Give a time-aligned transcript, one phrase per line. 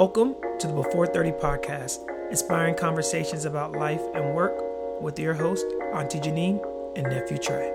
[0.00, 5.66] Welcome to the Before 30 podcast, inspiring conversations about life and work with your host,
[5.92, 6.58] Auntie Janine
[6.96, 7.70] and Nephew Trey.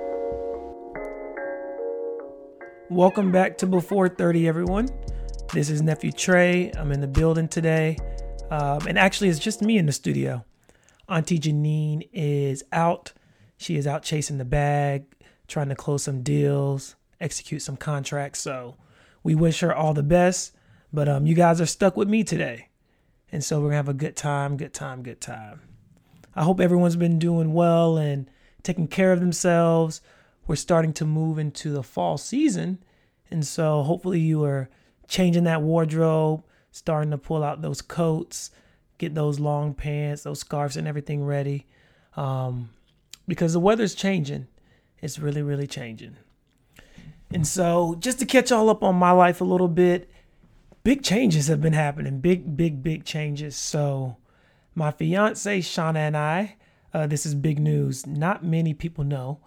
[2.89, 4.89] Welcome back to Before 30, everyone.
[5.53, 6.71] This is Nephew Trey.
[6.71, 7.95] I'm in the building today.
[8.49, 10.43] Um, and actually, it's just me in the studio.
[11.07, 13.13] Auntie Janine is out.
[13.57, 15.03] She is out chasing the bag,
[15.47, 18.41] trying to close some deals, execute some contracts.
[18.41, 18.77] So
[19.21, 20.55] we wish her all the best.
[20.95, 22.69] But um, you guys are stuck with me today.
[23.29, 25.59] And so we're going to have a good time, good time, good time.
[26.33, 28.31] I hope everyone's been doing well and
[28.63, 29.99] taking care of themselves.
[30.47, 32.81] We're starting to move into the fall season.
[33.29, 34.69] And so hopefully you are
[35.09, 38.51] changing that wardrobe, starting to pull out those coats,
[38.97, 41.65] get those long pants, those scarves, and everything ready.
[42.15, 42.69] Um,
[43.27, 44.47] because the weather's changing.
[45.01, 46.15] It's really, really changing.
[47.33, 50.09] And so, just to catch all up on my life a little bit,
[50.85, 52.19] big changes have been happening.
[52.19, 53.57] Big, big, big changes.
[53.57, 54.17] So,
[54.75, 56.57] my fiance, Shauna, and I,
[56.93, 58.05] uh, this is big news.
[58.05, 59.39] Not many people know.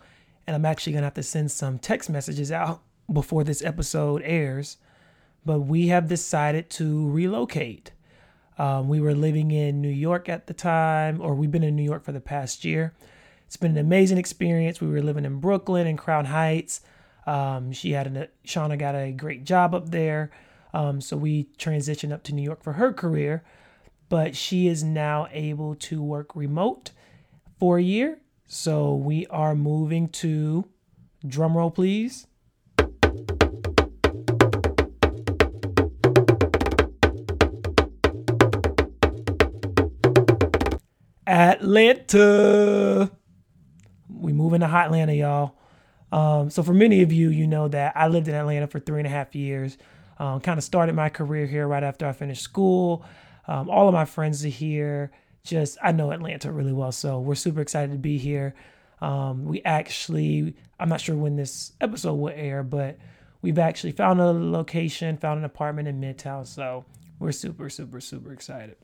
[0.46, 4.20] And I'm actually going to have to send some text messages out before this episode
[4.24, 4.78] airs.
[5.46, 7.92] But we have decided to relocate.
[8.58, 11.84] Um, we were living in New York at the time, or we've been in New
[11.84, 12.94] York for the past year.
[13.46, 14.80] It's been an amazing experience.
[14.80, 16.80] We were living in Brooklyn and Crown Heights.
[17.28, 20.30] Um, she had a Shauna got a great job up there,
[20.72, 23.42] um, so we transitioned up to New York for her career.
[24.08, 26.92] But she is now able to work remote
[27.58, 28.20] for a year.
[28.46, 30.64] So we are moving to,
[31.26, 32.26] drumroll please,
[41.26, 43.10] Atlanta.
[44.08, 45.54] We move into hot Atlanta, y'all.
[46.10, 49.00] Um, so for many of you, you know that I lived in Atlanta for three
[49.00, 49.76] and a half years.
[50.18, 53.04] Um, kind of started my career here right after I finished school.
[53.46, 55.10] Um, all of my friends are here.
[55.44, 58.54] Just I know Atlanta really well, so we're super excited to be here.
[59.00, 62.98] Um, we actually, I'm not sure when this episode will air, but
[63.42, 66.46] we've actually found a location, found an apartment in Midtown.
[66.46, 66.84] So
[67.18, 68.76] we're super, super, super excited.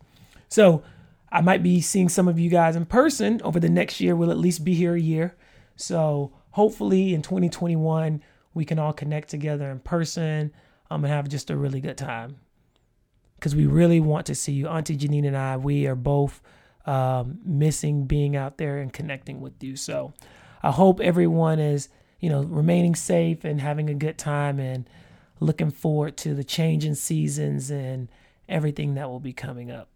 [0.49, 0.85] So
[1.33, 4.15] I might be seeing some of you guys in person over the next year.
[4.15, 5.35] We'll at least be here a year.
[5.77, 8.23] So hopefully in 2021,
[8.55, 10.53] we can all connect together in person
[10.95, 12.37] um, and have just a really good time.
[13.37, 14.69] Because we really want to see you.
[14.69, 16.41] Auntie Janine and I, we are both
[16.87, 19.77] um, missing being out there and connecting with you.
[19.77, 20.15] So
[20.63, 21.89] I hope everyone is,
[22.21, 24.89] you know, remaining safe and having a good time and
[25.41, 28.09] looking forward to the changing seasons and
[28.49, 29.89] everything that will be coming up.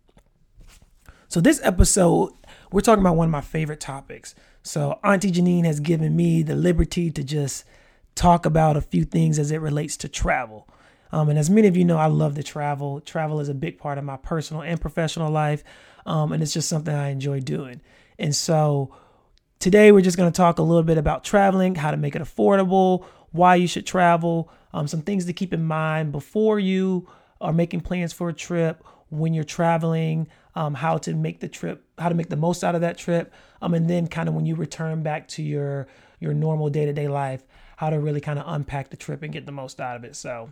[1.28, 2.32] So this episode,
[2.72, 4.34] we're talking about one of my favorite topics.
[4.62, 7.64] So Auntie Janine has given me the liberty to just
[8.14, 10.66] talk about a few things as it relates to travel.
[11.12, 13.00] Um, and as many of you know, I love to travel.
[13.00, 15.64] Travel is a big part of my personal and professional life,
[16.06, 17.80] um, and it's just something I enjoy doing.
[18.18, 18.94] And so
[19.58, 22.22] today we're just going to talk a little bit about traveling, how to make it
[22.22, 27.08] affordable, why you should travel, um, some things to keep in mind before you
[27.40, 31.84] are making plans for a trip, when you're traveling, um, how to make the trip,
[31.98, 33.32] how to make the most out of that trip,
[33.62, 35.86] um, and then kind of when you return back to your
[36.20, 37.42] your normal day to day life,
[37.76, 40.16] how to really kind of unpack the trip and get the most out of it.
[40.16, 40.50] So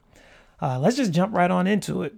[0.61, 2.15] uh, let's just jump right on into it.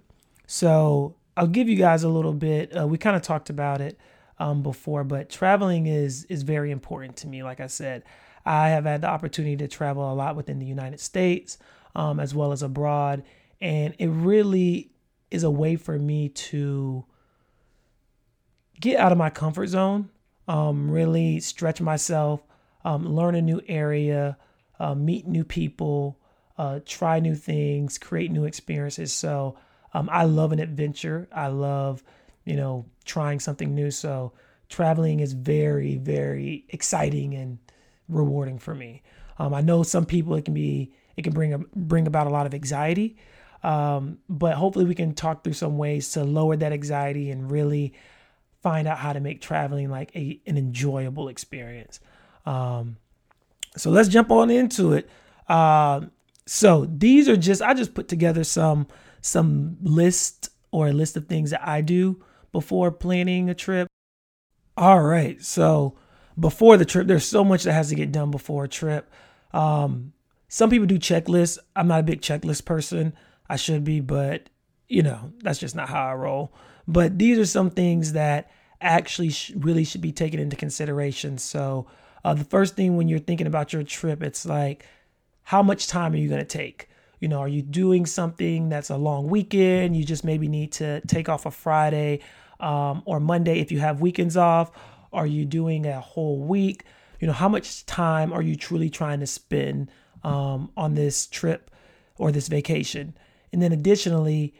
[0.47, 2.75] So I'll give you guys a little bit.
[2.77, 3.99] Uh, we kind of talked about it
[4.39, 7.43] um, before, but traveling is is very important to me.
[7.43, 8.03] Like I said,
[8.45, 11.57] I have had the opportunity to travel a lot within the United States
[11.95, 13.23] um, as well as abroad,
[13.61, 14.91] and it really
[15.31, 17.05] is a way for me to
[18.79, 20.09] get out of my comfort zone,
[20.47, 22.41] um, really stretch myself,
[22.85, 24.37] um, learn a new area,
[24.79, 26.17] uh, meet new people,
[26.59, 29.13] uh, try new things, create new experiences.
[29.13, 29.57] So
[29.93, 31.29] um, I love an adventure.
[31.31, 32.03] I love,
[32.43, 33.91] you know, trying something new.
[33.91, 34.33] So
[34.67, 37.59] traveling is very, very exciting and
[38.09, 39.01] rewarding for me.
[39.37, 42.29] Um, I know some people it can be it can bring a, bring about a
[42.29, 43.15] lot of anxiety.
[43.63, 47.93] Um, but hopefully, we can talk through some ways to lower that anxiety and really
[48.61, 52.01] find out how to make traveling like a, an enjoyable experience.
[52.45, 52.97] Um,
[53.77, 55.09] so let's jump on into it.
[55.47, 56.01] Uh,
[56.51, 58.87] so these are just I just put together some
[59.21, 63.87] some list or a list of things that I do before planning a trip.
[64.75, 65.95] All right, so
[66.39, 69.11] before the trip, there's so much that has to get done before a trip.
[69.53, 70.13] Um,
[70.47, 71.59] some people do checklists.
[71.75, 73.13] I'm not a big checklist person.
[73.47, 74.49] I should be, but
[74.87, 76.51] you know, that's just not how I roll.
[76.87, 78.49] But these are some things that
[78.81, 81.37] actually sh- really should be taken into consideration.
[81.37, 81.85] So,
[82.25, 84.87] uh, the first thing when you're thinking about your trip, it's like,
[85.49, 86.87] how much time are you going to take?
[87.19, 89.97] You know, are you doing something that's a long weekend?
[89.97, 92.19] You just maybe need to take off a Friday
[92.59, 94.69] um, or Monday if you have weekends off.
[95.11, 96.83] Are you doing a whole week?
[97.19, 99.89] You know, how much time are you truly trying to spend
[100.23, 101.71] um, on this trip
[102.19, 103.17] or this vacation?
[103.51, 104.53] And then additionally,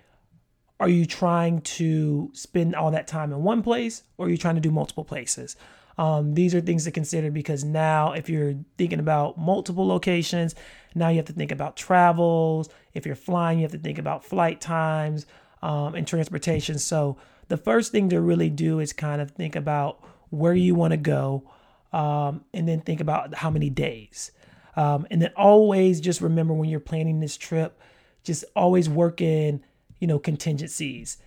[0.80, 4.56] are you trying to spend all that time in one place or are you trying
[4.56, 5.56] to do multiple places?
[6.00, 10.56] Um, these are things to consider because now, if you're thinking about multiple locations,
[10.96, 12.70] now you have to think about travels.
[12.94, 15.26] If you're flying, you have to think about flight times
[15.62, 16.80] um, and transportation.
[16.80, 17.18] So,
[17.50, 20.98] the first thing to really do is kind of think about where you want to
[20.98, 21.52] go
[21.92, 24.32] um, and then think about how many days.
[24.78, 27.78] Um, and then always just remember when you're planning this trip,
[28.24, 29.66] just always work in,
[30.00, 31.18] you know, contingencies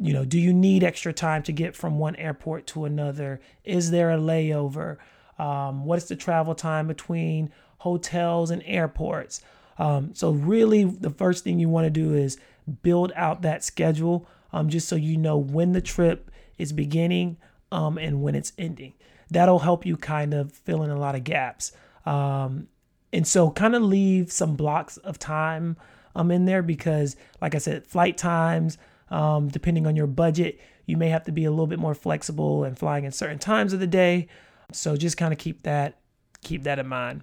[0.00, 3.40] you know, do you need extra time to get from one airport to another?
[3.64, 4.96] Is there a layover?
[5.38, 9.42] Um, what is the travel time between hotels and airports?
[9.78, 12.38] Um, so, really, the first thing you want to do is
[12.82, 17.36] build out that schedule um, just so you know when the trip is beginning
[17.70, 18.94] um, and when it's ending.
[19.30, 21.72] That'll help you kind of fill in a lot of gaps.
[22.06, 22.68] Um,
[23.12, 25.76] and so, kind of leave some blocks of time
[26.14, 28.78] um, in there because, like I said, flight times,
[29.10, 32.64] um, depending on your budget, you may have to be a little bit more flexible
[32.64, 34.28] and flying in certain times of the day.
[34.72, 36.00] So just kind of keep that
[36.42, 37.22] keep that in mind.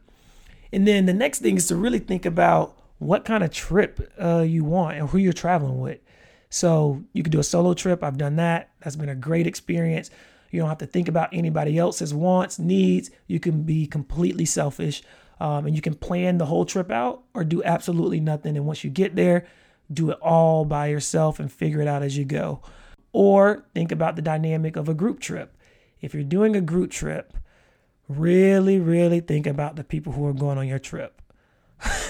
[0.71, 4.43] And then the next thing is to really think about what kind of trip uh,
[4.47, 5.99] you want and who you're traveling with.
[6.49, 8.03] So you could do a solo trip.
[8.03, 8.71] I've done that.
[8.81, 10.09] That's been a great experience.
[10.51, 13.11] You don't have to think about anybody else's wants, needs.
[13.27, 15.03] You can be completely selfish
[15.39, 18.55] um, and you can plan the whole trip out or do absolutely nothing.
[18.55, 19.45] And once you get there,
[19.91, 22.61] do it all by yourself and figure it out as you go.
[23.13, 25.55] Or think about the dynamic of a group trip.
[26.01, 27.33] If you're doing a group trip,
[28.07, 31.21] really, really think about the people who are going on your trip.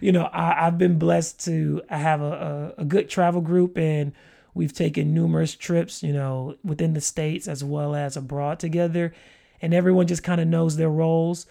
[0.00, 4.12] you know, I, have been blessed to have a, a, a good travel group and
[4.54, 9.12] we've taken numerous trips, you know, within the states as well as abroad together.
[9.60, 11.46] And everyone just kind of knows their roles.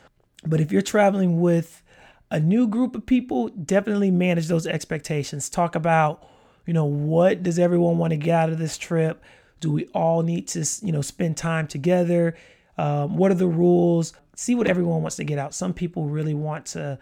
[0.45, 1.83] But if you're traveling with
[2.31, 5.49] a new group of people, definitely manage those expectations.
[5.49, 6.27] Talk about,
[6.65, 9.23] you know, what does everyone want to get out of this trip?
[9.59, 12.35] Do we all need to, you know, spend time together?
[12.77, 14.13] Um, what are the rules?
[14.35, 15.53] See what everyone wants to get out.
[15.53, 16.99] Some people really want to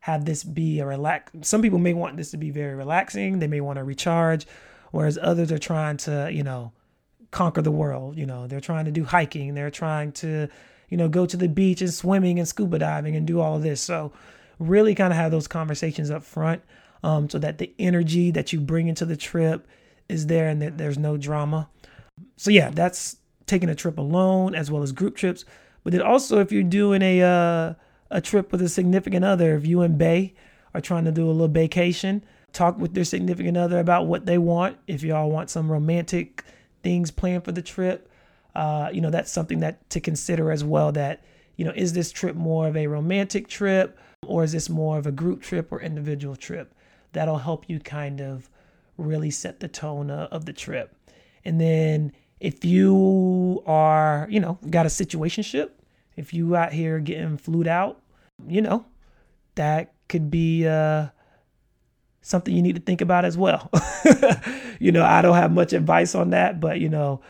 [0.00, 1.32] have this be a relax.
[1.42, 3.40] Some people may want this to be very relaxing.
[3.40, 4.46] They may want to recharge,
[4.92, 6.72] whereas others are trying to, you know,
[7.32, 8.16] conquer the world.
[8.16, 9.54] You know, they're trying to do hiking.
[9.54, 10.48] They're trying to,
[10.90, 13.62] you know, go to the beach and swimming and scuba diving and do all of
[13.62, 13.80] this.
[13.80, 14.12] So
[14.58, 16.62] really kind of have those conversations up front
[17.02, 19.66] um, so that the energy that you bring into the trip
[20.08, 21.68] is there and that there's no drama.
[22.36, 23.16] So, yeah, that's
[23.46, 25.44] taking a trip alone as well as group trips.
[25.84, 27.74] But then also, if you're doing a, uh,
[28.10, 30.34] a trip with a significant other, if you and Bay
[30.74, 34.38] are trying to do a little vacation, talk with their significant other about what they
[34.38, 34.78] want.
[34.86, 36.42] If y'all want some romantic
[36.82, 38.10] things planned for the trip,
[38.54, 40.90] uh, you know, that's something that to consider as well.
[40.92, 41.22] That,
[41.56, 43.98] you know, is this trip more of a romantic trip?
[44.26, 46.74] Or is this more of a group trip or individual trip?
[47.12, 48.50] That'll help you kind of
[48.98, 50.94] really set the tone of the trip.
[51.44, 55.70] And then if you are, you know, got a situationship,
[56.16, 58.00] if you out here getting flued out,
[58.46, 58.84] you know,
[59.54, 61.06] that could be uh,
[62.20, 63.70] something you need to think about as well.
[64.80, 67.20] you know, I don't have much advice on that, but you know,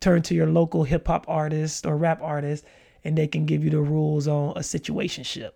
[0.00, 2.64] turn to your local hip hop artist or rap artist,
[3.04, 5.52] and they can give you the rules on a situationship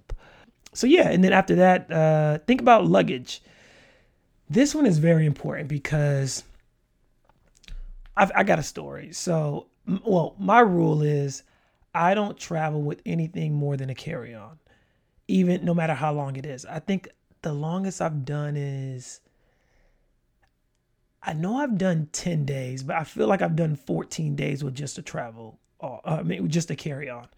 [0.73, 3.43] so yeah, and then after that, uh, think about luggage.
[4.49, 6.45] This one is very important because
[8.17, 9.13] I've, I got a story.
[9.13, 9.67] So,
[10.05, 11.43] well, my rule is
[11.95, 14.59] I don't travel with anything more than a carry on,
[15.29, 16.65] even no matter how long it is.
[16.65, 17.09] I think
[17.43, 19.21] the longest I've done is
[21.23, 24.75] I know I've done 10 days, but I feel like I've done 14 days with
[24.75, 27.29] just a travel, uh, I mean, just a carry on.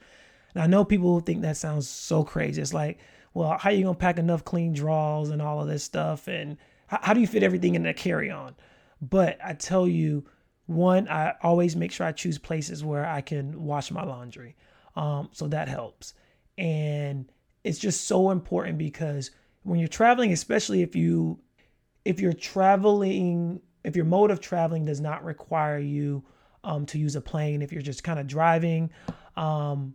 [0.55, 2.61] And I know people think that sounds so crazy.
[2.61, 2.99] It's like,
[3.35, 6.29] well, how are you gonna pack enough clean drawers and all of this stuff?
[6.29, 8.55] And how, how do you fit everything in a carry on?
[9.01, 10.25] But I tell you,
[10.67, 14.57] one, I always make sure I choose places where I can wash my laundry.
[14.95, 16.15] Um, so that helps.
[16.59, 17.31] And
[17.65, 19.31] it's just so important because
[19.63, 21.39] when you're traveling, especially if you
[22.05, 26.25] if you're traveling, if your mode of traveling does not require you
[26.65, 28.91] um, to use a plane, if you're just kind of driving,
[29.37, 29.95] um,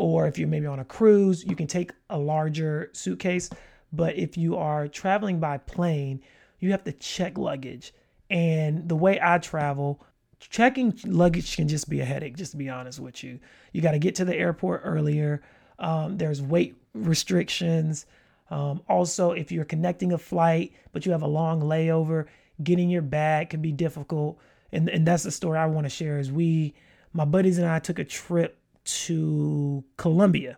[0.00, 3.50] or if you're maybe on a cruise, you can take a larger suitcase.
[3.92, 6.22] But if you are traveling by plane,
[6.58, 7.92] you have to check luggage.
[8.30, 10.02] And the way I travel,
[10.38, 13.40] checking luggage can just be a headache, just to be honest with you.
[13.72, 15.42] You got to get to the airport earlier.
[15.78, 18.06] Um, there's weight restrictions.
[18.48, 22.24] Um, also, if you're connecting a flight, but you have a long layover,
[22.62, 24.38] getting your bag can be difficult.
[24.72, 26.72] And, and that's the story I want to share is we,
[27.12, 30.56] my buddies and I took a trip to Colombia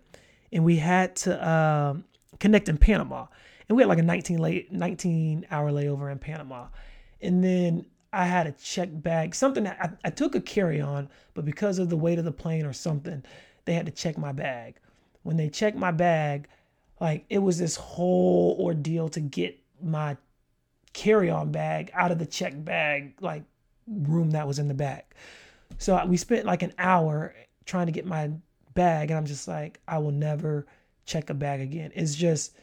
[0.53, 2.05] and we had to um,
[2.39, 3.27] connect in Panama.
[3.69, 6.67] And we had like a 19, late, 19 hour layover in Panama.
[7.21, 11.45] And then I had a check bag, something I, I took a carry on, but
[11.45, 13.25] because of the weight of the plane or something,
[13.65, 14.77] they had to check my bag.
[15.23, 16.49] When they checked my bag,
[17.01, 20.17] like it was this whole ordeal to get my
[20.93, 23.43] carry-on bag out of the check bag like
[23.87, 25.15] room that was in the back.
[25.79, 28.31] So we spent like an hour trying to get my
[28.75, 30.67] bag and I'm just like I will never
[31.05, 31.91] check a bag again.
[31.95, 32.57] It's just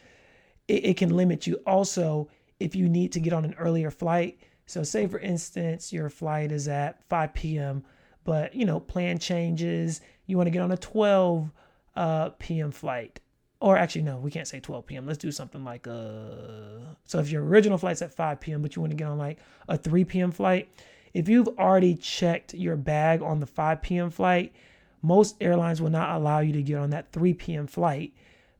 [0.67, 1.55] it, it can limit you.
[1.65, 2.29] Also,
[2.59, 6.51] if you need to get on an earlier flight, so say for instance your flight
[6.51, 7.83] is at 5 p.m.,
[8.23, 11.51] but you know plan changes, you want to get on a 12
[11.95, 12.71] uh, p.m.
[12.71, 13.19] flight
[13.61, 17.29] or actually no we can't say 12 p.m let's do something like uh so if
[17.29, 19.37] your original flight's at 5 p.m but you want to get on like
[19.67, 20.69] a 3 p.m flight
[21.13, 24.53] if you've already checked your bag on the 5 p.m flight
[25.01, 28.13] most airlines will not allow you to get on that 3 p.m flight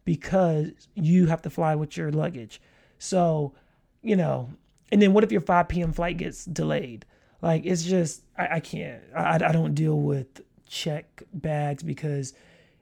[0.06, 2.62] because you have to fly with your luggage
[2.98, 3.54] so
[4.02, 4.50] you know
[4.92, 7.06] and then what if your 5 p.m flight gets delayed
[7.42, 12.34] like it's just i, I can't I, I don't deal with check bags because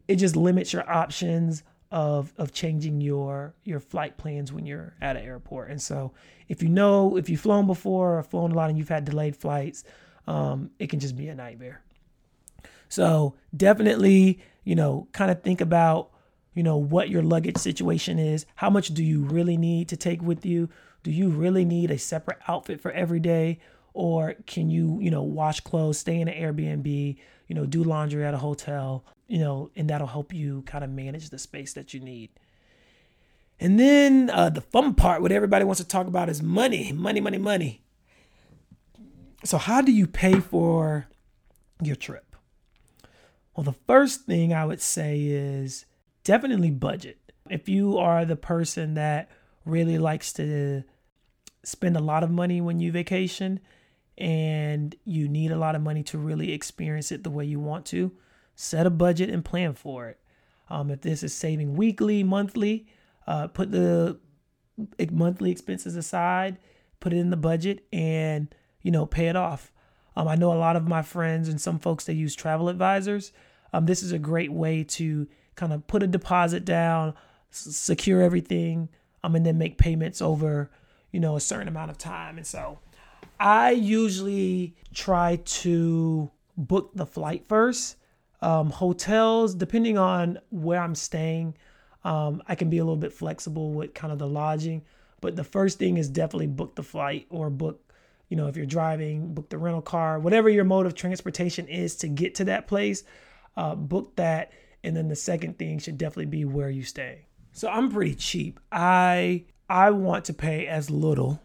[0.07, 5.15] it just limits your options of of changing your your flight plans when you're at
[5.15, 5.69] an airport.
[5.69, 6.13] And so
[6.47, 9.35] if you know if you've flown before or flown a lot and you've had delayed
[9.35, 9.83] flights,
[10.27, 11.81] um, it can just be a nightmare.
[12.89, 16.11] So definitely, you know, kind of think about,
[16.53, 18.45] you know, what your luggage situation is.
[18.55, 20.69] How much do you really need to take with you?
[21.03, 23.59] Do you really need a separate outfit for every day?
[23.93, 27.17] Or can you, you know, wash clothes, stay in an Airbnb,
[27.47, 30.89] you know, do laundry at a hotel, you know, and that'll help you kind of
[30.89, 32.29] manage the space that you need.
[33.59, 37.19] And then uh, the fun part, what everybody wants to talk about is money, money,
[37.19, 37.81] money, money.
[39.43, 41.07] So, how do you pay for
[41.81, 42.26] your trip?
[43.57, 45.87] Well, the first thing I would say is
[46.23, 47.17] definitely budget.
[47.49, 49.31] If you are the person that
[49.65, 50.83] really likes to
[51.63, 53.59] spend a lot of money when you vacation
[54.15, 57.87] and you need a lot of money to really experience it the way you want
[57.87, 58.11] to,
[58.55, 60.19] set a budget and plan for it.
[60.69, 62.85] Um, if this is saving weekly, monthly,
[63.25, 64.19] uh, put the
[65.11, 66.59] monthly expenses aside,
[66.99, 69.71] put it in the budget, and you know pay it off.
[70.15, 73.31] Um, I know a lot of my friends and some folks that use travel advisors.
[73.73, 77.13] Um, this is a great way to kind of put a deposit down,
[77.51, 78.89] s- secure everything,
[79.23, 80.69] um, and then make payments over
[81.11, 82.37] you know a certain amount of time.
[82.37, 82.79] And so,
[83.39, 87.97] I usually try to book the flight first
[88.41, 91.55] um, hotels, depending on where I'm staying,
[92.03, 94.83] um, I can be a little bit flexible with kind of the lodging.
[95.21, 97.81] But the first thing is definitely book the flight or book,
[98.29, 101.95] you know, if you're driving, book the rental car, whatever your mode of transportation is
[101.97, 103.03] to get to that place,
[103.57, 104.53] uh, book that.
[104.83, 107.25] And then the second thing should definitely be where you stay.
[107.51, 108.59] So I'm pretty cheap.
[108.71, 111.41] I I want to pay as little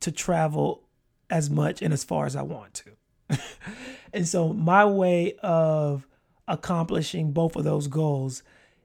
[0.00, 0.84] to travel
[1.30, 3.38] as much and as far as I want to.
[4.12, 6.06] and so my way of
[6.46, 8.42] accomplishing both of those goals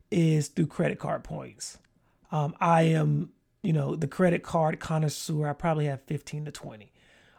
[0.10, 1.78] is through credit card points.
[2.32, 3.32] Um, I am,
[3.62, 5.48] you know, the credit card connoisseur.
[5.48, 6.92] I probably have 15 to 20.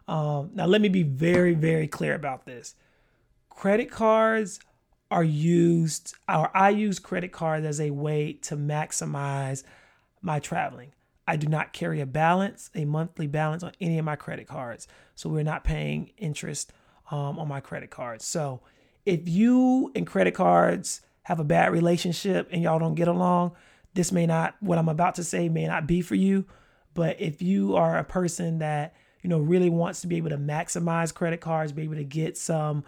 [0.06, 2.74] Um, now, let me be very, very clear about this.
[3.48, 4.60] Credit cards
[5.10, 9.64] are used, or I use credit cards as a way to maximize
[10.22, 10.92] my traveling.
[11.26, 14.88] I do not carry a balance, a monthly balance on any of my credit cards.
[15.14, 16.72] So we're not paying interest
[17.10, 18.24] um, on my credit cards.
[18.24, 18.60] So
[19.04, 23.52] if you and credit cards have a bad relationship and y'all don't get along,
[23.94, 26.46] this may not, what I'm about to say may not be for you.
[26.94, 30.38] But if you are a person that, you know, really wants to be able to
[30.38, 32.84] maximize credit cards, be able to get some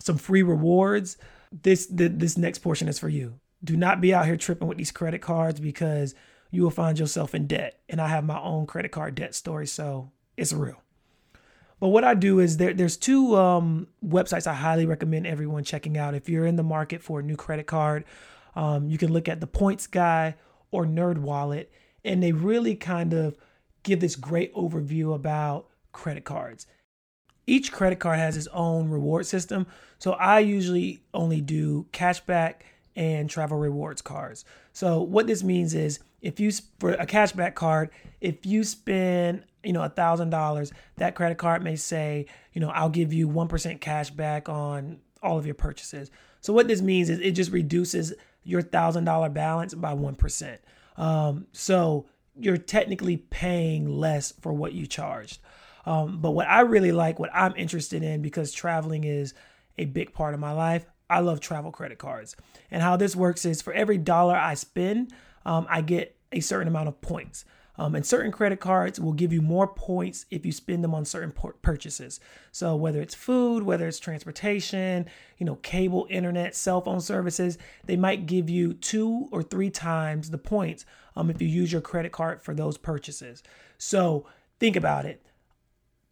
[0.00, 1.16] some free rewards,
[1.62, 3.38] this this next portion is for you.
[3.62, 6.14] Do not be out here tripping with these credit cards because
[6.50, 7.80] you will find yourself in debt.
[7.88, 10.80] And I have my own credit card debt story, so it's real.
[11.80, 15.98] But what I do is there, there's two um, websites I highly recommend everyone checking
[15.98, 16.14] out.
[16.14, 18.04] If you're in the market for a new credit card,
[18.54, 20.36] um, you can look at the Points Guy
[20.70, 21.72] or Nerd Wallet,
[22.04, 23.36] and they really kind of
[23.82, 26.66] give this great overview about credit cards.
[27.46, 29.66] Each credit card has its own reward system,
[29.98, 32.62] so I usually only do cashback
[32.96, 34.44] and travel rewards cards.
[34.72, 39.72] So what this means is if you for a cashback card, if you spend you
[39.72, 43.48] know a thousand dollars, that credit card may say you know I'll give you one
[43.48, 46.10] percent cash back on all of your purchases.
[46.40, 50.60] So what this means is it just reduces your thousand dollar balance by one percent.
[50.96, 52.06] Um, so
[52.38, 55.38] you're technically paying less for what you charged.
[55.86, 59.34] Um, but what I really like, what I'm interested in, because traveling is
[59.78, 62.36] a big part of my life, I love travel credit cards.
[62.70, 65.12] And how this works is for every dollar I spend,
[65.44, 67.44] um, I get a certain amount of points.
[67.76, 71.04] Um, and certain credit cards will give you more points if you spend them on
[71.04, 72.20] certain purchases.
[72.52, 75.06] So whether it's food, whether it's transportation,
[75.38, 80.30] you know, cable, internet, cell phone services, they might give you two or three times
[80.30, 80.86] the points
[81.16, 83.42] um, if you use your credit card for those purchases.
[83.76, 84.26] So
[84.60, 85.20] think about it.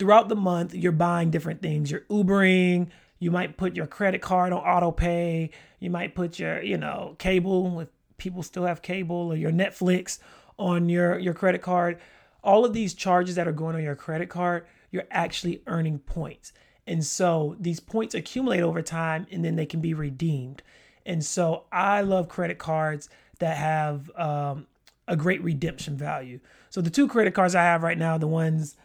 [0.02, 1.88] Throughout the month, you're buying different things.
[1.88, 2.88] You're Ubering.
[3.20, 5.50] You might put your credit card on auto pay.
[5.78, 10.18] You might put your, you know, cable if people still have cable or your Netflix
[10.58, 12.00] on your your credit card.
[12.42, 16.52] All of these charges that are going on your credit card, you're actually earning points.
[16.84, 20.64] And so these points accumulate over time and then they can be redeemed.
[21.06, 24.66] And so I love credit cards that have um,
[25.06, 26.40] a great redemption value.
[26.70, 28.76] So the two credit cards I have right now, the ones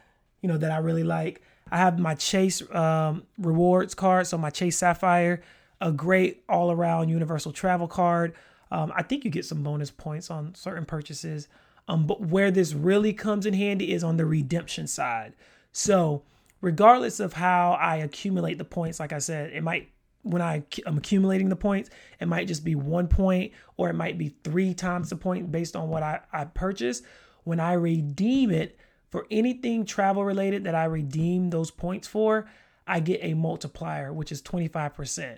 [0.41, 1.41] you know that I really like,
[1.71, 5.41] I have my Chase um, rewards card, so my Chase Sapphire,
[5.81, 8.33] a great all around universal travel card.
[8.71, 11.47] Um, I think you get some bonus points on certain purchases.
[11.87, 15.33] Um, but where this really comes in handy is on the redemption side.
[15.71, 16.23] So,
[16.59, 19.89] regardless of how I accumulate the points, like I said, it might
[20.23, 21.89] when I am accumulating the points,
[22.19, 25.75] it might just be one point or it might be three times the point based
[25.75, 27.01] on what I, I purchase.
[27.45, 28.77] When I redeem it
[29.09, 32.47] for anything travel related that I redeem those points for,
[32.85, 35.37] I get a multiplier, which is 25%.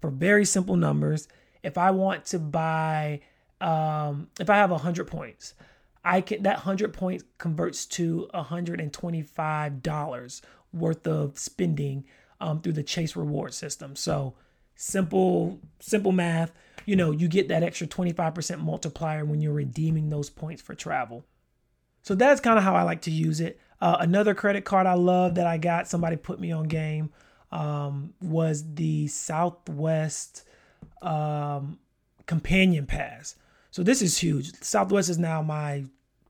[0.00, 1.28] For very simple numbers,
[1.62, 3.20] if I want to buy,
[3.60, 5.54] um, if I have 100 points,
[6.04, 10.40] I can that 100 points converts to $125
[10.72, 12.04] worth of spending
[12.40, 13.96] um, through the Chase reward system.
[13.96, 14.34] So
[14.76, 16.52] simple simple math,
[16.84, 21.24] you know, you get that extra 25% multiplier when you're redeeming those points for travel.
[22.06, 23.58] So that's kind of how I like to use it.
[23.80, 27.10] Uh, another credit card I love that I got, somebody put me on game,
[27.50, 30.44] um, was the Southwest
[31.02, 31.80] um,
[32.26, 33.34] Companion Pass.
[33.72, 34.52] So this is huge.
[34.62, 35.86] Southwest is now my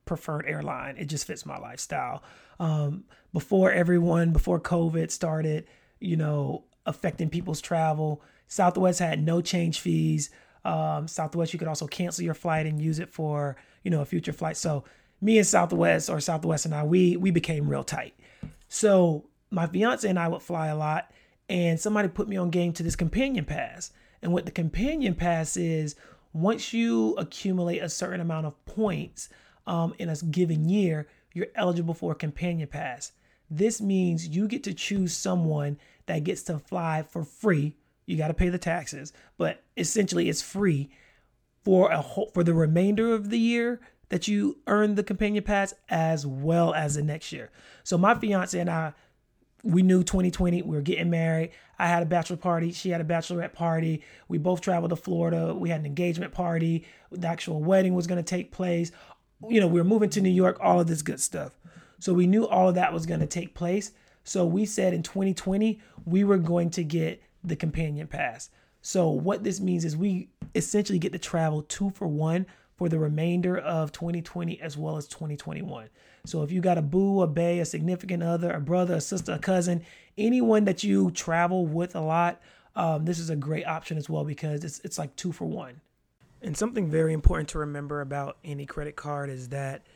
[0.06, 0.96] preferred airline.
[0.96, 2.22] It just fits my lifestyle.
[2.58, 5.66] Um, before everyone, before COVID started,
[6.00, 10.30] you know, affecting people's travel, Southwest had no change fees.
[10.64, 14.06] Um, Southwest, you could also cancel your flight and use it for, you know, a
[14.06, 14.56] future flight.
[14.56, 14.84] So
[15.20, 18.14] me and Southwest or Southwest and I, we we became real tight.
[18.68, 21.10] So my fiance and I would fly a lot,
[21.48, 23.92] and somebody put me on game to this companion pass.
[24.22, 25.94] And what the companion pass is,
[26.32, 29.28] once you accumulate a certain amount of points,
[29.66, 33.12] um, in a given year, you're eligible for a companion pass.
[33.50, 37.76] This means you get to choose someone that gets to fly for free.
[38.06, 40.90] You got to pay the taxes, but essentially it's free
[41.64, 45.74] for a whole, for the remainder of the year that you earn the companion pass
[45.88, 47.50] as well as the next year.
[47.84, 48.92] So my fiance and I
[49.64, 51.50] we knew 2020 we were getting married.
[51.78, 54.02] I had a bachelor party, she had a bachelorette party.
[54.28, 55.54] We both traveled to Florida.
[55.54, 56.86] We had an engagement party.
[57.10, 58.92] The actual wedding was going to take place
[59.48, 61.52] you know, we were moving to New York, all of this good stuff.
[61.98, 63.92] So we knew all of that was going to take place.
[64.24, 68.50] So we said in 2020, we were going to get the companion pass.
[68.82, 72.98] So what this means is we essentially get to travel two for one for the
[72.98, 75.88] remainder of 2020 as well as 2021.
[76.26, 79.32] So if you got a boo, a bay, a significant other, a brother, a sister,
[79.32, 79.82] a cousin,
[80.18, 82.40] anyone that you travel with a lot,
[82.74, 85.80] um, this is a great option as well because it's it's like two for one.
[86.42, 89.86] And something very important to remember about any credit card is that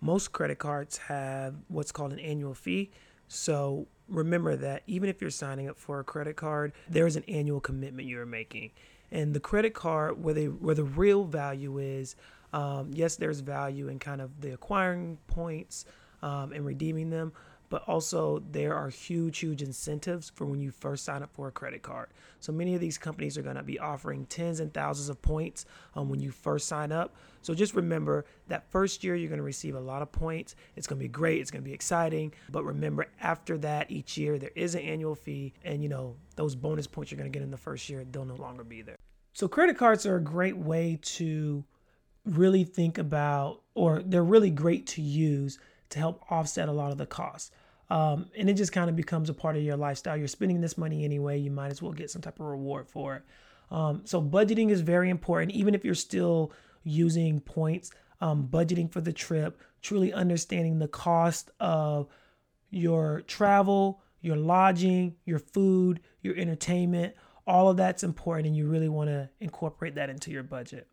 [0.00, 2.90] most credit cards have what's called an annual fee.
[3.28, 7.24] So remember that even if you're signing up for a credit card, there is an
[7.28, 8.70] annual commitment you're making.
[9.12, 12.16] And the credit card, where they where the real value is,
[12.52, 15.84] um, yes, there's value in kind of the acquiring points
[16.22, 17.32] um, and redeeming them,
[17.70, 21.52] but also there are huge, huge incentives for when you first sign up for a
[21.52, 22.08] credit card.
[22.40, 25.64] So many of these companies are going to be offering tens and thousands of points
[25.94, 27.14] um, when you first sign up.
[27.42, 30.56] So just remember that first year you're going to receive a lot of points.
[30.76, 31.40] It's going to be great.
[31.40, 32.34] It's going to be exciting.
[32.50, 36.54] But remember, after that, each year there is an annual fee, and you know those
[36.54, 38.96] bonus points you're going to get in the first year they'll no longer be there.
[39.32, 41.64] So credit cards are a great way to
[42.26, 45.58] really think about, or they're really great to use
[45.90, 47.50] to help offset a lot of the costs.
[47.90, 50.16] Um, and it just kind of becomes a part of your lifestyle.
[50.16, 53.16] You're spending this money anyway, you might as well get some type of reward for
[53.16, 53.22] it.
[53.70, 56.52] Um, so, budgeting is very important, even if you're still
[56.84, 57.90] using points.
[58.22, 62.06] Um, budgeting for the trip, truly understanding the cost of
[62.70, 67.14] your travel, your lodging, your food, your entertainment,
[67.46, 70.86] all of that's important, and you really want to incorporate that into your budget.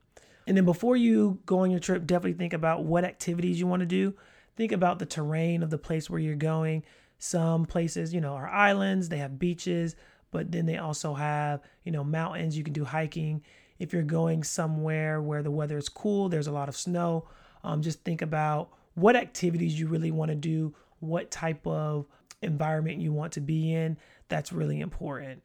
[0.47, 3.81] And then before you go on your trip, definitely think about what activities you want
[3.81, 4.15] to do.
[4.57, 6.83] Think about the terrain of the place where you're going.
[7.19, 9.95] Some places, you know, are islands, they have beaches,
[10.31, 12.57] but then they also have, you know, mountains.
[12.57, 13.43] You can do hiking.
[13.79, 17.29] If you're going somewhere where the weather is cool, there's a lot of snow,
[17.63, 22.07] um, just think about what activities you really want to do, what type of
[22.41, 23.97] environment you want to be in.
[24.27, 25.43] That's really important.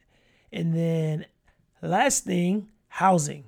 [0.51, 1.27] And then,
[1.83, 3.45] last thing, housing.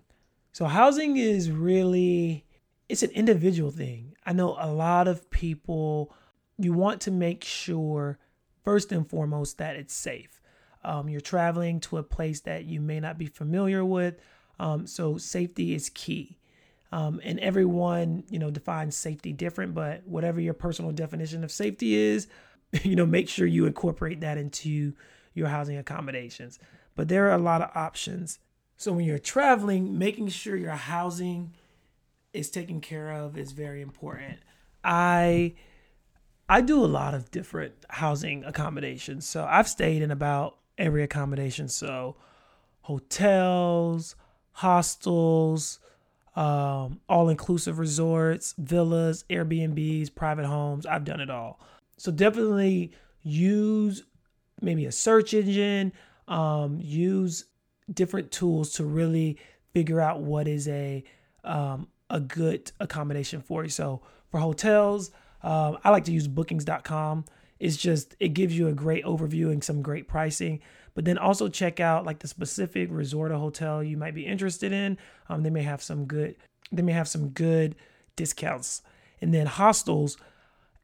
[0.52, 2.44] So, housing is really
[2.88, 4.13] it's an individual thing.
[4.26, 6.12] I know a lot of people
[6.58, 8.18] you want to make sure
[8.64, 10.40] first and foremost that it's safe.
[10.84, 14.16] Um, you're traveling to a place that you may not be familiar with,
[14.58, 16.38] um, so safety is key.
[16.92, 21.94] Um, and everyone, you know, defines safety different, but whatever your personal definition of safety
[21.94, 22.28] is,
[22.82, 24.92] you know, make sure you incorporate that into
[25.34, 26.58] your housing accommodations.
[26.94, 28.38] But there are a lot of options.
[28.76, 31.54] So when you're traveling, making sure your housing
[32.34, 34.38] is taken care of is very important.
[34.82, 35.54] I
[36.48, 39.26] I do a lot of different housing accommodations.
[39.26, 41.68] So I've stayed in about every accommodation.
[41.68, 42.16] So
[42.82, 44.14] hotels,
[44.52, 45.78] hostels,
[46.36, 50.84] um, all inclusive resorts, villas, Airbnbs, private homes.
[50.84, 51.60] I've done it all.
[51.96, 52.92] So definitely
[53.22, 54.02] use
[54.60, 55.92] maybe a search engine,
[56.28, 57.46] um, use
[57.92, 59.38] different tools to really
[59.72, 61.04] figure out what is a
[61.44, 63.68] um, a good accommodation for you.
[63.68, 64.00] So
[64.30, 65.10] for hotels,
[65.42, 67.24] um, I like to use bookings.com.
[67.58, 70.60] It's just, it gives you a great overview and some great pricing.
[70.94, 74.72] But then also check out like the specific resort or hotel you might be interested
[74.72, 74.96] in.
[75.28, 76.36] Um, they may have some good,
[76.70, 77.74] they may have some good
[78.14, 78.82] discounts.
[79.20, 80.16] And then hostels,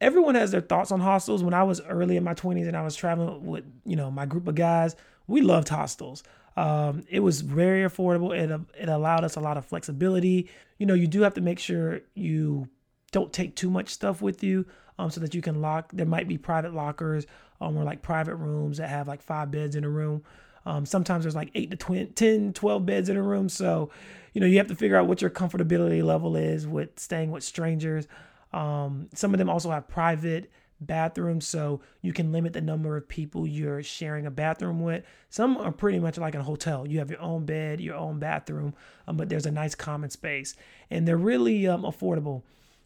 [0.01, 1.45] everyone has their thoughts on hostels.
[1.45, 4.27] When I was early in my 20s and I was traveling with, you know, my
[4.27, 4.97] group of guys,
[5.29, 6.25] we loved hostels.
[6.57, 8.37] Um, it was very affordable.
[8.37, 10.49] It, it allowed us a lot of flexibility.
[10.79, 12.69] You know, you do have to make sure you
[13.13, 14.67] don't take too much stuff with you
[14.99, 15.91] um, so that you can lock.
[15.93, 17.27] There might be private lockers
[17.61, 20.23] um, or like private rooms that have like five beds in a room.
[20.67, 23.49] Um, sometimes there's like eight to 20, 10, 12 beds in a room.
[23.49, 23.91] So,
[24.35, 27.43] you know, you have to figure out what your comfortability level is with staying with
[27.43, 28.07] strangers.
[28.53, 30.51] Um, some of them also have private
[30.81, 35.05] bathrooms, so you can limit the number of people you're sharing a bathroom with.
[35.29, 36.87] Some are pretty much like a hotel.
[36.87, 38.75] You have your own bed, your own bathroom,
[39.07, 40.55] um, but there's a nice common space,
[40.91, 42.43] and they're really um, affordable.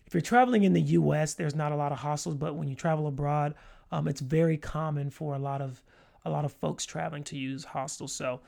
[0.06, 2.74] If you're traveling in the U.S., there's not a lot of hostels, but when you
[2.74, 3.54] travel abroad,
[3.90, 5.82] um, it's very common for a lot of
[6.24, 8.14] a lot of folks traveling to use hostels.
[8.14, 8.40] So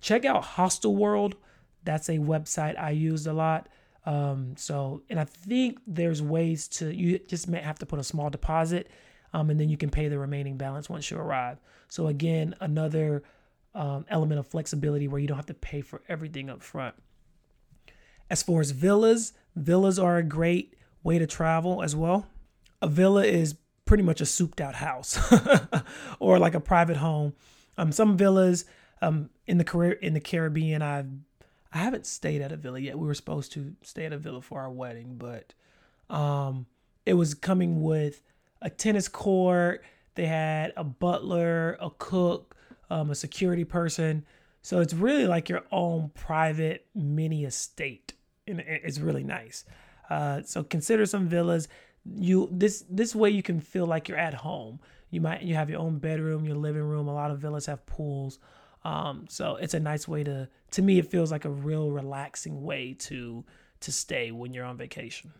[0.00, 1.36] check out Hostel World.
[1.82, 3.68] That's a website I used a lot.
[4.06, 8.04] Um, so, and I think there's ways to, you just may have to put a
[8.04, 8.88] small deposit
[9.34, 11.58] um, and then you can pay the remaining balance once you arrive.
[11.88, 13.24] So, again, another
[13.74, 16.94] um, element of flexibility where you don't have to pay for everything up front.
[18.30, 22.26] As far as villas, villas are a great way to travel as well.
[22.80, 25.18] A villa is pretty much a souped out house
[26.18, 27.34] or like a private home.
[27.78, 28.64] Um, some villas
[29.02, 31.06] um, in the career in the Caribbean I've
[31.76, 32.98] I haven't stayed at a villa yet.
[32.98, 35.52] We were supposed to stay at a villa for our wedding, but
[36.08, 36.64] um,
[37.04, 38.22] it was coming with
[38.62, 39.84] a tennis court.
[40.14, 42.56] They had a butler, a cook,
[42.88, 44.24] um, a security person.
[44.62, 48.14] So it's really like your own private mini estate,
[48.48, 49.66] and it's really nice.
[50.08, 51.68] Uh, so consider some villas.
[52.06, 54.80] You this this way you can feel like you're at home.
[55.10, 57.06] You might you have your own bedroom, your living room.
[57.06, 58.38] A lot of villas have pools.
[58.82, 62.62] Um, so it's a nice way to to me it feels like a real relaxing
[62.62, 63.42] way to
[63.80, 65.32] to stay when you're on vacation.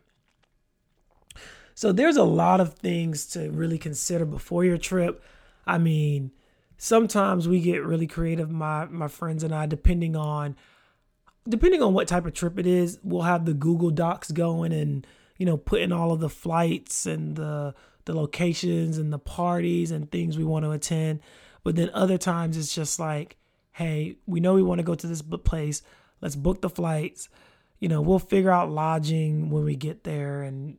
[1.74, 5.22] So there's a lot of things to really consider before your trip.
[5.66, 6.30] I mean,
[6.78, 10.56] sometimes we get really creative my my friends and I depending on
[11.46, 15.06] depending on what type of trip it is, we'll have the Google Docs going and
[15.36, 17.74] you know putting all of the flights and the
[18.06, 21.20] the locations and the parties and things we want to attend.
[21.62, 23.36] But then other times it's just like,
[23.76, 25.82] hey, we know we want to go to this place.
[26.22, 27.28] Let's book the flights.
[27.78, 30.78] You know, we'll figure out lodging when we get there and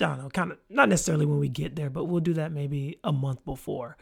[0.00, 2.50] I don't know, kind of not necessarily when we get there, but we'll do that
[2.50, 3.96] maybe a month before.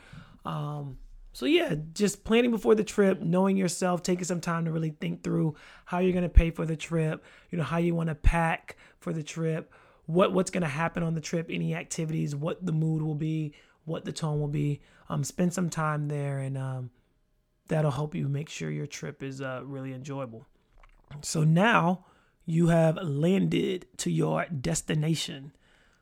[0.47, 0.97] Um,
[1.35, 5.23] so yeah, just planning before the trip, knowing yourself, taking some time to really think
[5.23, 8.79] through how you're gonna pay for the trip, you know, how you want to pack
[9.01, 9.71] for the trip,
[10.07, 13.53] what what's gonna happen on the trip, any activities, what the mood will be,
[13.85, 14.81] what the tone will be.
[15.11, 16.91] Um, spend some time there, and um,
[17.69, 20.47] that'll help you make sure your trip is uh, really enjoyable.
[21.23, 22.07] So now
[22.45, 25.53] you have landed to your destination.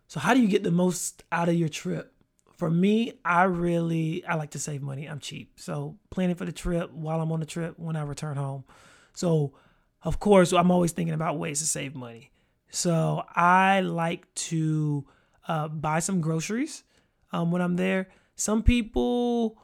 [0.09, 2.13] So how do you get the most out of your trip?
[2.57, 5.07] For me, I really I like to save money.
[5.07, 5.53] I'm cheap.
[5.57, 8.65] So planning for the trip while I'm on the trip when I return home.
[9.15, 9.55] So
[10.03, 12.31] of course, I'm always thinking about ways to save money.
[12.71, 15.07] So I like to
[15.49, 16.85] uh, buy some groceries
[17.33, 18.09] um, when I'm there.
[18.37, 19.59] Some people,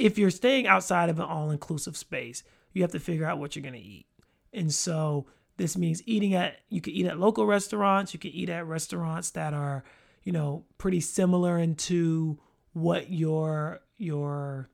[0.00, 3.54] if you're staying outside of an all inclusive space, you have to figure out what
[3.54, 4.06] you're going to eat.
[4.52, 5.26] And so
[5.58, 9.30] this means eating at, you can eat at local restaurants, you can eat at restaurants
[9.32, 9.84] that are,
[10.24, 12.38] you know, pretty similar into
[12.72, 14.70] what your, your,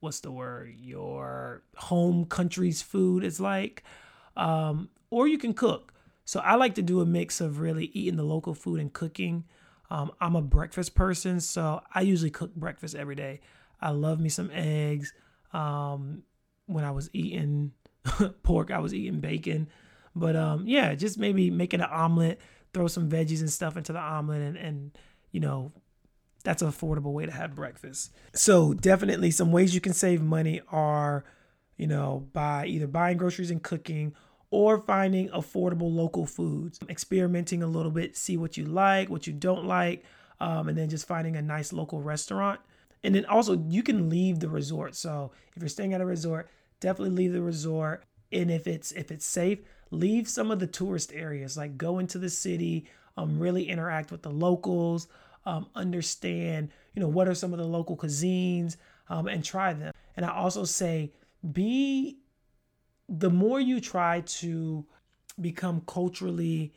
[0.00, 3.82] what's the word, your home country's food is like.
[4.36, 5.94] Um, or you can cook.
[6.24, 9.44] So I like to do a mix of really eating the local food and cooking.
[9.90, 13.40] Um, I'm a breakfast person, so I usually cook breakfast every day.
[13.80, 15.12] I love me some eggs.
[15.52, 16.22] Um,
[16.66, 17.72] when I was eating
[18.42, 19.68] pork, I was eating bacon.
[20.14, 22.40] But um, yeah, just maybe making an omelet,
[22.72, 24.98] throw some veggies and stuff into the omelet, and, and
[25.30, 25.72] you know,
[26.42, 28.12] that's an affordable way to have breakfast.
[28.34, 31.24] So definitely, some ways you can save money are,
[31.76, 34.14] you know, by either buying groceries and cooking
[34.50, 39.32] or finding affordable local foods, experimenting a little bit, see what you like, what you
[39.32, 40.04] don't like,
[40.40, 42.60] um, and then just finding a nice local restaurant.
[43.02, 44.94] And then also, you can leave the resort.
[44.94, 48.04] So if you're staying at a resort, definitely leave the resort.
[48.32, 49.60] And if it's if it's safe,
[49.90, 51.56] leave some of the tourist areas.
[51.56, 52.86] Like go into the city,
[53.16, 55.08] um, really interact with the locals,
[55.46, 58.76] um, understand, you know, what are some of the local cuisines,
[59.08, 59.92] um, and try them.
[60.16, 61.12] And I also say,
[61.52, 62.18] be
[63.08, 64.84] the more you try to
[65.40, 66.72] become culturally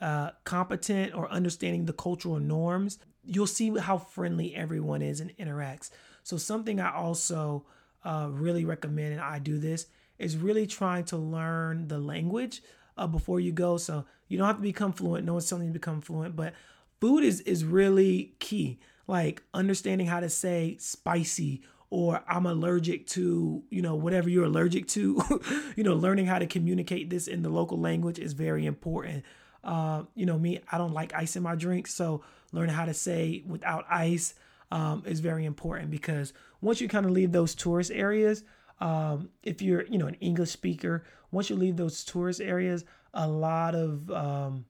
[0.00, 5.90] uh, competent or understanding the cultural norms, you'll see how friendly everyone is and interacts.
[6.22, 7.66] So, something I also
[8.04, 9.86] uh, really recommend, and I do this,
[10.18, 12.62] is really trying to learn the language
[12.96, 13.76] uh, before you go.
[13.76, 15.24] So, you don't have to become fluent.
[15.24, 16.54] No one's telling you to become fluent, but
[17.00, 18.78] food is is really key.
[19.06, 24.88] Like understanding how to say spicy or I'm allergic to, you know, whatever you're allergic
[24.88, 25.22] to,
[25.76, 29.24] you know, learning how to communicate this in the local language is very important.
[29.64, 31.94] Uh, you know, me, I don't like ice in my drinks.
[31.94, 32.22] So
[32.52, 34.34] learning how to say without ice
[34.70, 38.44] um, is very important because once you kind of leave those tourist areas,
[38.80, 43.26] um, if you're, you know, an English speaker, once you leave those tourist areas, a
[43.26, 44.64] lot of, um,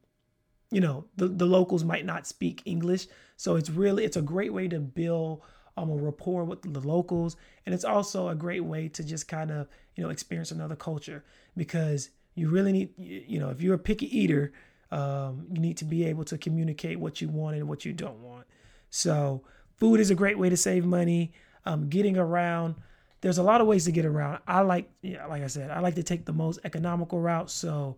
[0.71, 3.07] you know, the, the locals might not speak English.
[3.37, 5.43] So it's really, it's a great way to build
[5.77, 7.37] um, a rapport with the locals.
[7.67, 11.25] And it's also a great way to just kind of, you know, experience another culture
[11.57, 14.53] because you really need, you know, if you're a picky eater,
[14.95, 18.21] um, you need to be able to communicate what you want and what you don't
[18.21, 18.47] want.
[18.91, 19.43] So,
[19.77, 21.33] food is a great way to save money.
[21.67, 22.77] Um, getting around,
[23.21, 24.39] there's a lot of ways to get around.
[24.47, 27.51] I like, yeah, like I said, I like to take the most economical route.
[27.51, 27.97] So,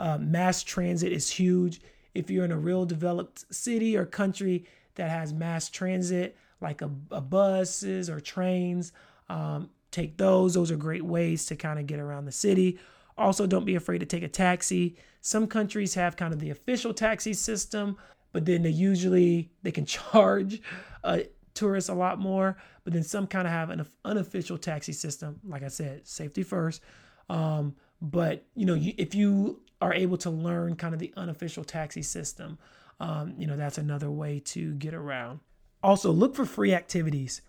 [0.00, 1.80] uh, mass transit is huge.
[2.12, 4.64] If you're in a real developed city or country
[4.96, 8.92] that has mass transit, like a, a buses or trains.
[9.28, 10.54] Um, take those.
[10.54, 12.80] Those are great ways to kind of get around the city.
[13.16, 14.96] Also, don't be afraid to take a taxi.
[15.20, 17.96] Some countries have kind of the official taxi system,
[18.32, 20.60] but then they usually they can charge
[21.04, 21.20] uh,
[21.54, 22.56] tourists a lot more.
[22.84, 25.40] But then some kind of have an unofficial taxi system.
[25.44, 26.82] Like I said, safety first.
[27.28, 31.64] Um, but you know, you, if you are able to learn kind of the unofficial
[31.64, 32.58] taxi system,
[33.00, 35.40] um, you know, that's another way to get around.
[35.82, 37.42] Also, look for free activities.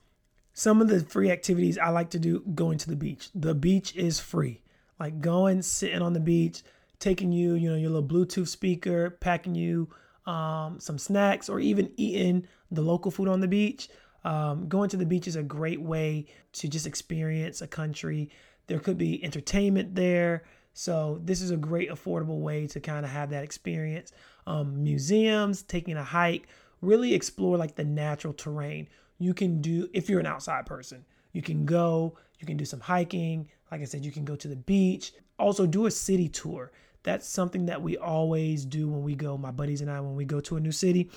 [0.54, 3.30] Some of the free activities I like to do going to the beach.
[3.34, 4.63] The beach is free.
[5.04, 6.64] Like going, sitting on the beach,
[6.98, 9.90] taking you, you know, your little Bluetooth speaker, packing you
[10.26, 13.90] um, some snacks, or even eating the local food on the beach.
[14.24, 18.30] Um, going to the beach is a great way to just experience a country.
[18.68, 20.46] There could be entertainment there.
[20.74, 24.14] So, this is a great affordable way to kind of have that experience.
[24.48, 26.48] Um, museums, taking a hike,
[26.80, 28.88] really explore like the natural terrain.
[29.20, 32.80] You can do, if you're an outside person, you can go, you can do some
[32.80, 33.50] hiking.
[33.74, 35.14] Like I said, you can go to the beach.
[35.40, 36.72] Also, do a city tour.
[37.02, 40.26] That's something that we always do when we go, my buddies and I, when we
[40.26, 41.10] go to a new city,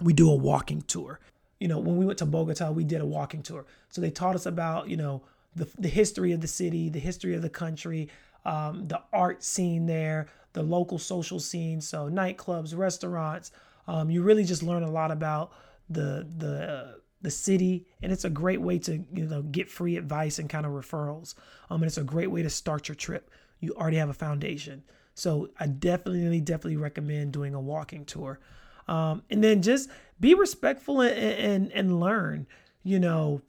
[0.00, 1.18] we do a walking tour.
[1.58, 3.66] You know, when we went to Bogota, we did a walking tour.
[3.88, 5.22] So they taught us about, you know,
[5.56, 8.08] the, the history of the city, the history of the country,
[8.44, 11.80] um, the art scene there, the local social scene.
[11.80, 13.50] So nightclubs, restaurants,
[13.88, 15.50] um, you really just learn a lot about
[15.90, 20.38] the the the city, and it's a great way to you know get free advice
[20.38, 21.34] and kind of referrals.
[21.70, 23.30] Um, and it's a great way to start your trip.
[23.60, 24.82] You already have a foundation,
[25.14, 28.38] so I definitely definitely recommend doing a walking tour.
[28.86, 32.46] Um, and then just be respectful and, and and learn.
[32.84, 33.42] You know,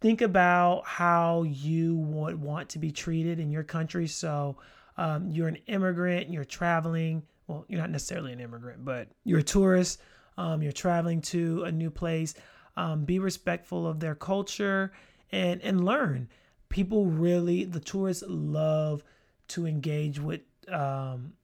[0.00, 4.06] think about how you would want to be treated in your country.
[4.06, 4.56] So
[4.98, 9.44] um, you're an immigrant, you're traveling well, you're not necessarily an immigrant, but you're a
[9.44, 10.00] tourist,
[10.38, 12.34] um, you're traveling to a new place.
[12.76, 14.92] Um, be respectful of their culture
[15.30, 16.28] and and learn.
[16.68, 19.04] People really, the tourists love
[19.48, 21.34] to engage with, um,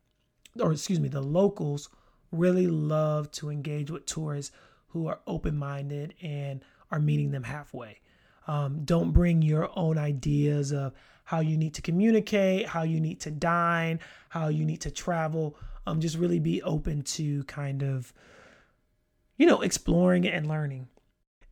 [0.58, 1.90] or excuse me, the locals
[2.32, 4.52] really love to engage with tourists
[4.88, 8.00] who are open minded and are meeting them halfway.
[8.46, 13.20] Um, don't bring your own ideas of how you need to communicate, how you need
[13.20, 15.58] to dine, how you need to travel.
[15.86, 18.14] Um, just really be open to kind of,
[19.36, 20.88] you know, exploring and learning.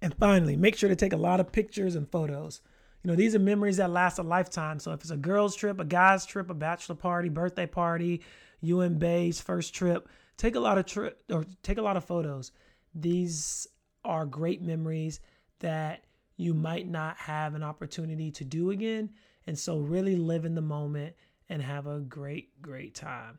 [0.02, 2.61] And finally, make sure to take a lot of pictures and photos.
[3.02, 4.78] You know, these are memories that last a lifetime.
[4.78, 8.22] So if it's a girl's trip, a guy's trip, a bachelor party, birthday party,
[8.61, 12.04] you and Bay's first trip, take a lot of trip or take a lot of
[12.04, 12.52] photos.
[12.94, 13.66] These
[14.04, 15.20] are great memories
[15.61, 16.04] that
[16.37, 19.11] you might not have an opportunity to do again.
[19.46, 21.14] And so, really live in the moment
[21.48, 23.38] and have a great, great time.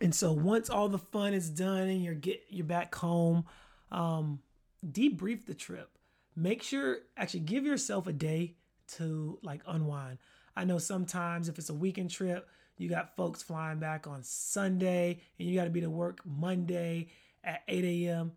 [0.00, 3.44] And so, once all the fun is done and you're get you're back home,
[3.90, 4.40] um,
[4.86, 5.98] debrief the trip.
[6.34, 8.54] Make sure actually give yourself a day
[8.96, 10.18] to like unwind.
[10.56, 15.20] I know sometimes if it's a weekend trip, you got folks flying back on Sunday
[15.38, 17.08] and you got to be to work Monday
[17.42, 18.32] at 8 a.m.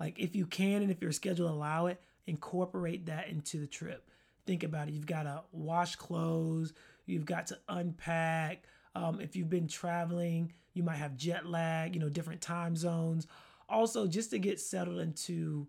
[0.00, 4.08] Like if you can and if your schedule allow it, incorporate that into the trip.
[4.46, 4.94] Think about it.
[4.94, 6.72] You've got to wash clothes.
[7.06, 8.64] You've got to unpack.
[8.94, 11.94] Um, if you've been traveling, you might have jet lag.
[11.94, 13.26] You know, different time zones.
[13.68, 15.66] Also, just to get settled into,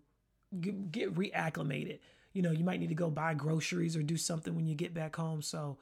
[0.60, 1.98] get, reacclimated.
[2.32, 4.92] You know, you might need to go buy groceries or do something when you get
[4.94, 5.42] back home.
[5.42, 5.78] So,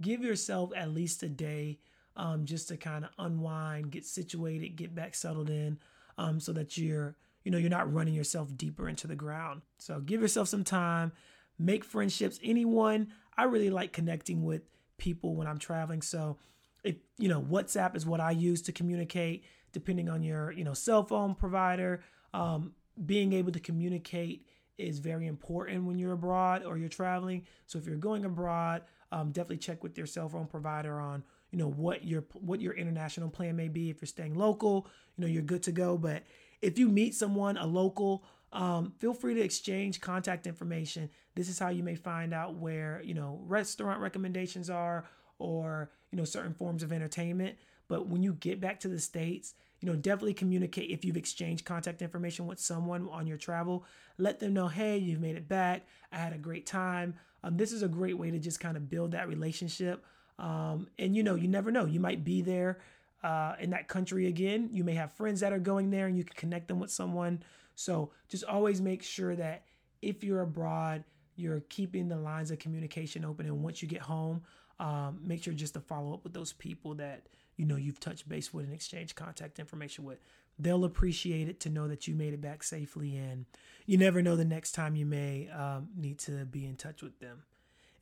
[0.00, 1.78] give yourself at least a day
[2.16, 5.78] um, just to kind of unwind, get situated, get back settled in,
[6.18, 9.62] um, so that you're you know, you're not running yourself deeper into the ground.
[9.78, 11.12] So give yourself some time,
[11.60, 12.40] make friendships.
[12.42, 14.62] Anyone, I really like connecting with
[14.98, 16.02] people when I'm traveling.
[16.02, 16.38] So
[16.82, 20.74] if, you know, WhatsApp is what I use to communicate, depending on your, you know,
[20.74, 22.02] cell phone provider.
[22.34, 22.72] Um,
[23.04, 24.46] being able to communicate
[24.78, 27.46] is very important when you're abroad or you're traveling.
[27.66, 28.82] So if you're going abroad,
[29.12, 32.74] um, definitely check with your cell phone provider on you know what your what your
[32.74, 33.88] international plan may be.
[33.90, 35.96] If you're staying local, you know you're good to go.
[35.96, 36.24] But
[36.60, 41.10] if you meet someone, a local, um, feel free to exchange contact information.
[41.34, 45.04] This is how you may find out where, you know, restaurant recommendations are
[45.38, 47.56] or, you know, certain forms of entertainment.
[47.88, 49.54] But when you get back to the States,
[49.86, 53.84] you know, definitely communicate if you've exchanged contact information with someone on your travel.
[54.18, 55.86] Let them know, hey, you've made it back.
[56.10, 57.14] I had a great time.
[57.44, 60.04] Um, this is a great way to just kind of build that relationship.
[60.40, 61.84] Um, and you know, you never know.
[61.86, 62.80] You might be there
[63.22, 64.70] uh, in that country again.
[64.72, 67.44] You may have friends that are going there and you can connect them with someone.
[67.76, 69.66] So just always make sure that
[70.02, 71.04] if you're abroad,
[71.36, 73.46] you're keeping the lines of communication open.
[73.46, 74.42] And once you get home,
[74.80, 78.28] um, make sure just to follow up with those people that you know you've touched
[78.28, 80.18] base with and exchanged contact information with.
[80.58, 83.46] They'll appreciate it to know that you made it back safely, and
[83.84, 87.18] you never know the next time you may um, need to be in touch with
[87.20, 87.42] them.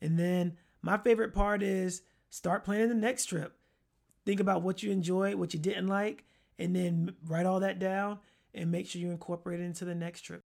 [0.01, 3.57] And then my favorite part is start planning the next trip
[4.25, 6.25] think about what you enjoyed, what you didn't like,
[6.57, 8.19] and then write all that down
[8.53, 10.41] and make sure you incorporate it into the next trip.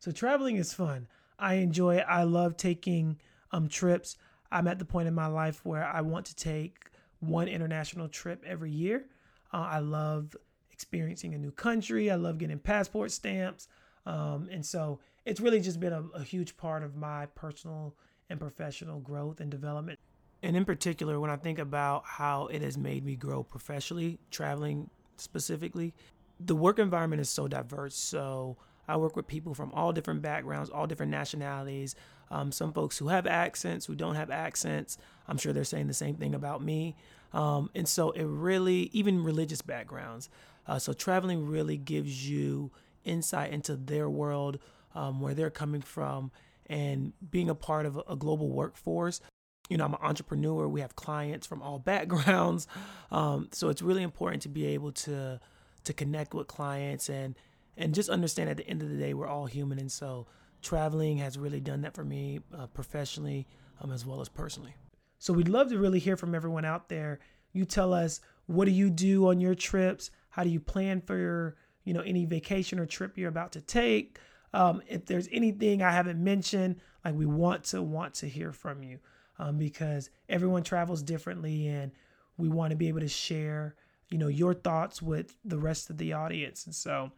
[0.00, 1.08] So traveling is fun.
[1.38, 2.06] I enjoy it.
[2.08, 3.20] I love taking
[3.52, 4.16] um trips.
[4.50, 6.87] I'm at the point in my life where I want to take
[7.20, 9.06] one international trip every year.
[9.52, 10.36] Uh, I love
[10.70, 12.10] experiencing a new country.
[12.10, 13.68] I love getting passport stamps.
[14.06, 17.96] Um, and so it's really just been a, a huge part of my personal
[18.30, 19.98] and professional growth and development
[20.42, 24.88] and in particular, when I think about how it has made me grow professionally, traveling
[25.16, 25.94] specifically,
[26.38, 27.96] the work environment is so diverse.
[27.96, 28.56] So
[28.88, 31.94] I work with people from all different backgrounds, all different nationalities.
[32.30, 34.98] Um, some folks who have accents, who don't have accents.
[35.26, 36.96] I'm sure they're saying the same thing about me.
[37.32, 40.28] Um, and so it really, even religious backgrounds.
[40.66, 42.70] Uh, so traveling really gives you
[43.04, 44.58] insight into their world,
[44.94, 46.30] um, where they're coming from,
[46.66, 49.20] and being a part of a global workforce
[49.68, 50.66] you know, I'm an entrepreneur.
[50.66, 52.66] We have clients from all backgrounds,
[53.10, 55.40] um, so it's really important to be able to
[55.84, 57.34] to connect with clients and
[57.78, 60.26] and just understand at the end of the day we're all human, and so
[60.60, 63.46] traveling has really done that for me uh, professionally
[63.80, 64.74] um, as well as personally.
[65.18, 67.20] So we'd love to really hear from everyone out there.
[67.52, 70.10] You tell us what do you do on your trips?
[70.30, 73.60] How do you plan for your you know any vacation or trip you're about to
[73.60, 74.18] take?
[74.52, 78.82] Um, if there's anything I haven't mentioned, like we want to want to hear from
[78.82, 78.98] you
[79.38, 81.92] um, because everyone travels differently and
[82.36, 83.74] we want to be able to share
[84.10, 87.10] you know your thoughts with the rest of the audience and so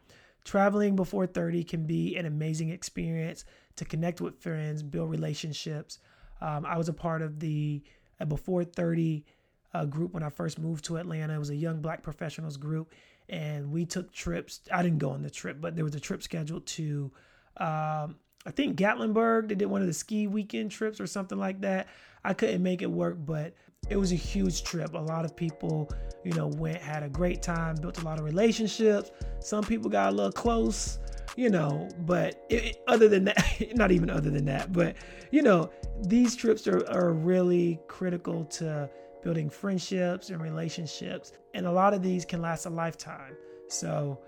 [0.43, 5.99] traveling before 30 can be an amazing experience to connect with friends build relationships
[6.41, 7.81] um, i was a part of the
[8.27, 9.25] before 30
[9.73, 12.93] uh, group when i first moved to atlanta it was a young black professionals group
[13.29, 16.21] and we took trips i didn't go on the trip but there was a trip
[16.21, 17.11] scheduled to
[17.57, 18.15] um,
[18.45, 19.49] I think Gatlinburg.
[19.49, 21.87] They did one of the ski weekend trips or something like that.
[22.23, 23.53] I couldn't make it work, but
[23.91, 24.93] it was a huge trip.
[24.93, 25.89] A lot of people,
[26.23, 29.11] you know, went, had a great time, built a lot of relationships.
[29.39, 30.99] Some people got a little close,
[31.35, 34.95] you know, but it, other than that, not even other than that, but,
[35.31, 35.69] you know,
[36.03, 38.89] these trips are, are really critical to
[39.23, 41.33] building friendships and relationships.
[41.53, 43.35] And a lot of these can last a lifetime.
[43.67, 44.19] So,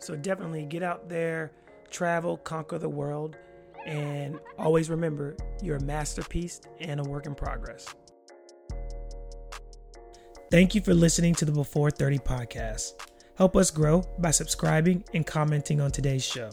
[0.00, 1.52] so definitely get out there,
[1.88, 3.36] travel, conquer the world,
[3.86, 7.86] and always remember you're a masterpiece and a work in progress.
[10.50, 12.94] Thank you for listening to the Before 30 podcast.
[13.36, 16.48] Help us grow by subscribing and commenting on today's show.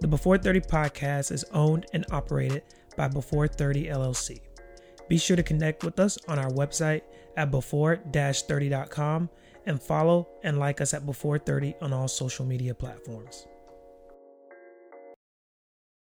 [0.00, 2.62] The Before 30 podcast is owned and operated
[2.96, 4.40] by Before 30 LLC.
[5.10, 7.02] Be sure to connect with us on our website
[7.36, 9.28] at before-30.com
[9.66, 13.46] and follow and like us at Before 30 on all social media platforms.